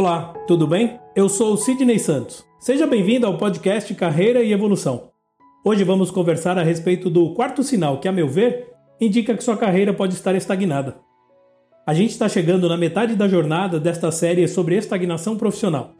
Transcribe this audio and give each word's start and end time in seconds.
Olá, 0.00 0.32
tudo 0.46 0.66
bem? 0.66 0.98
Eu 1.14 1.28
sou 1.28 1.58
Sidney 1.58 1.98
Santos. 1.98 2.42
Seja 2.58 2.86
bem-vindo 2.86 3.26
ao 3.26 3.36
podcast 3.36 3.94
Carreira 3.94 4.42
e 4.42 4.50
Evolução. 4.50 5.10
Hoje 5.62 5.84
vamos 5.84 6.10
conversar 6.10 6.56
a 6.56 6.62
respeito 6.62 7.10
do 7.10 7.34
quarto 7.34 7.62
sinal 7.62 8.00
que, 8.00 8.08
a 8.08 8.12
meu 8.12 8.26
ver, 8.26 8.72
indica 8.98 9.36
que 9.36 9.44
sua 9.44 9.58
carreira 9.58 9.92
pode 9.92 10.14
estar 10.14 10.34
estagnada. 10.34 10.96
A 11.86 11.92
gente 11.92 12.12
está 12.12 12.30
chegando 12.30 12.66
na 12.66 12.78
metade 12.78 13.14
da 13.14 13.28
jornada 13.28 13.78
desta 13.78 14.10
série 14.10 14.48
sobre 14.48 14.74
estagnação 14.74 15.36
profissional. 15.36 15.92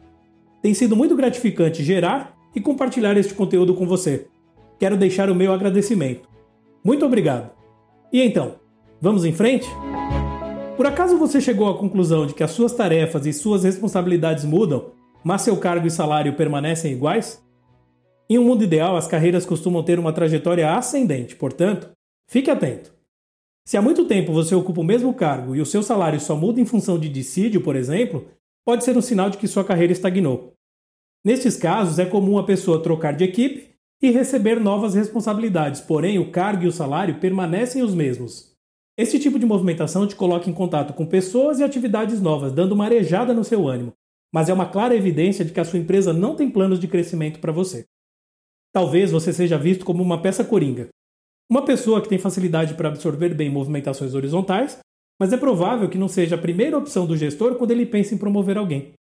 Tem 0.63 0.73
sido 0.73 0.95
muito 0.95 1.15
gratificante 1.15 1.83
gerar 1.83 2.35
e 2.55 2.59
compartilhar 2.59 3.15
este 3.17 3.35
conteúdo 3.35 3.75
com 3.75 3.85
você. 3.85 4.25
Quero 4.79 4.97
deixar 4.97 5.29
o 5.29 5.35
meu 5.35 5.53
agradecimento. 5.53 6.27
Muito 6.83 7.05
obrigado. 7.05 7.51
E 8.11 8.19
então, 8.19 8.55
vamos 8.99 9.25
em 9.25 9.31
frente? 9.31 9.69
Por 10.81 10.87
acaso 10.87 11.15
você 11.15 11.39
chegou 11.39 11.69
à 11.69 11.77
conclusão 11.77 12.25
de 12.25 12.33
que 12.33 12.41
as 12.41 12.49
suas 12.49 12.73
tarefas 12.73 13.27
e 13.27 13.31
suas 13.31 13.63
responsabilidades 13.63 14.43
mudam, 14.43 14.93
mas 15.23 15.43
seu 15.43 15.55
cargo 15.55 15.85
e 15.85 15.91
salário 15.91 16.35
permanecem 16.35 16.91
iguais? 16.91 17.39
Em 18.27 18.39
um 18.39 18.45
mundo 18.45 18.63
ideal, 18.63 18.97
as 18.97 19.05
carreiras 19.05 19.45
costumam 19.45 19.83
ter 19.83 19.99
uma 19.99 20.11
trajetória 20.11 20.75
ascendente, 20.75 21.35
portanto, 21.35 21.91
fique 22.27 22.49
atento. 22.49 22.91
Se 23.63 23.77
há 23.77 23.81
muito 23.81 24.05
tempo 24.05 24.33
você 24.33 24.55
ocupa 24.55 24.81
o 24.81 24.83
mesmo 24.83 25.13
cargo 25.13 25.55
e 25.55 25.61
o 25.61 25.67
seu 25.67 25.83
salário 25.83 26.19
só 26.19 26.35
muda 26.35 26.59
em 26.59 26.65
função 26.65 26.97
de 26.97 27.09
dissídio, 27.09 27.61
por 27.61 27.75
exemplo, 27.75 28.27
pode 28.65 28.83
ser 28.83 28.97
um 28.97 29.03
sinal 29.03 29.29
de 29.29 29.37
que 29.37 29.47
sua 29.47 29.63
carreira 29.63 29.93
estagnou. 29.93 30.55
Nestes 31.23 31.57
casos, 31.57 31.99
é 31.99 32.05
comum 32.07 32.39
a 32.39 32.43
pessoa 32.43 32.81
trocar 32.81 33.13
de 33.13 33.23
equipe 33.23 33.69
e 34.01 34.09
receber 34.09 34.59
novas 34.59 34.95
responsabilidades, 34.95 35.79
porém 35.79 36.17
o 36.17 36.31
cargo 36.31 36.63
e 36.63 36.67
o 36.67 36.71
salário 36.71 37.19
permanecem 37.19 37.83
os 37.83 37.93
mesmos. 37.93 38.50
Esse 38.97 39.17
tipo 39.17 39.39
de 39.39 39.45
movimentação 39.45 40.05
te 40.05 40.15
coloca 40.15 40.49
em 40.49 40.53
contato 40.53 40.93
com 40.93 41.05
pessoas 41.05 41.59
e 41.59 41.63
atividades 41.63 42.21
novas, 42.21 42.51
dando 42.51 42.73
uma 42.73 42.85
arejada 42.85 43.33
no 43.33 43.43
seu 43.43 43.67
ânimo, 43.67 43.93
mas 44.33 44.49
é 44.49 44.53
uma 44.53 44.69
clara 44.69 44.95
evidência 44.95 45.45
de 45.45 45.53
que 45.53 45.59
a 45.59 45.65
sua 45.65 45.79
empresa 45.79 46.11
não 46.13 46.35
tem 46.35 46.49
planos 46.49 46.79
de 46.79 46.87
crescimento 46.87 47.39
para 47.39 47.51
você. 47.51 47.85
Talvez 48.73 49.11
você 49.11 49.33
seja 49.33 49.57
visto 49.57 49.85
como 49.85 50.01
uma 50.01 50.21
peça 50.21 50.43
coringa. 50.43 50.89
Uma 51.49 51.65
pessoa 51.65 52.01
que 52.01 52.07
tem 52.07 52.17
facilidade 52.17 52.75
para 52.75 52.89
absorver 52.89 53.33
bem 53.33 53.49
movimentações 53.49 54.13
horizontais, 54.13 54.79
mas 55.19 55.33
é 55.33 55.37
provável 55.37 55.89
que 55.89 55.97
não 55.97 56.07
seja 56.07 56.35
a 56.35 56.41
primeira 56.41 56.77
opção 56.77 57.05
do 57.05 57.17
gestor 57.17 57.55
quando 57.55 57.71
ele 57.71 57.85
pensa 57.85 58.15
em 58.15 58.17
promover 58.17 58.57
alguém. 58.57 58.93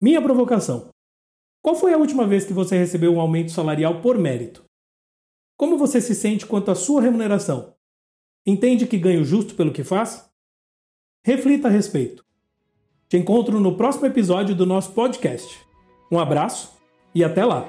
Minha 0.00 0.20
provocação: 0.20 0.88
Qual 1.62 1.76
foi 1.76 1.92
a 1.92 1.98
última 1.98 2.26
vez 2.26 2.44
que 2.44 2.52
você 2.52 2.76
recebeu 2.76 3.14
um 3.14 3.20
aumento 3.20 3.52
salarial 3.52 4.00
por 4.00 4.18
mérito? 4.18 4.64
Como 5.56 5.78
você 5.78 6.00
se 6.00 6.14
sente 6.14 6.44
quanto 6.44 6.72
à 6.72 6.74
sua 6.74 7.00
remuneração? 7.00 7.72
Entende 8.46 8.86
que 8.86 8.98
ganha 8.98 9.20
o 9.20 9.24
justo 9.24 9.54
pelo 9.54 9.72
que 9.72 9.84
faz? 9.84 10.28
Reflita 11.24 11.68
a 11.68 11.70
respeito. 11.70 12.24
Te 13.08 13.16
encontro 13.16 13.60
no 13.60 13.76
próximo 13.76 14.06
episódio 14.06 14.52
do 14.54 14.66
nosso 14.66 14.92
podcast. 14.92 15.60
Um 16.10 16.18
abraço 16.18 16.72
e 17.14 17.22
até 17.22 17.44
lá! 17.44 17.68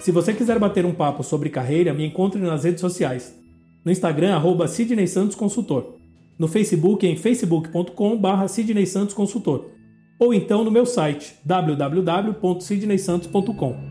Se 0.00 0.10
você 0.10 0.32
quiser 0.32 0.58
bater 0.58 0.86
um 0.86 0.94
papo 0.94 1.22
sobre 1.22 1.50
carreira, 1.50 1.92
me 1.92 2.06
encontre 2.06 2.40
nas 2.40 2.64
redes 2.64 2.80
sociais. 2.80 3.38
No 3.84 3.92
Instagram, 3.92 4.34
arroba 4.34 4.66
Sidney 4.66 5.06
Santos 5.06 5.36
Consultor. 5.36 5.98
No 6.38 6.48
Facebook, 6.48 7.06
em 7.06 7.16
facebook.com.br 7.16 8.48
Sidney 8.48 8.86
Santos 8.86 9.14
Consultor. 9.14 9.72
Ou 10.18 10.32
então 10.32 10.64
no 10.64 10.70
meu 10.70 10.86
site, 10.86 11.34
www.sidneysantos.com. 11.44 13.87